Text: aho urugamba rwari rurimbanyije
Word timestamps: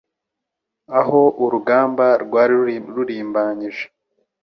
aho 0.99 1.21
urugamba 1.43 2.05
rwari 2.23 2.53
rurimbanyije 2.93 3.85